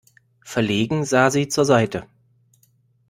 [0.43, 2.07] Verlegen sah sie zur Seite.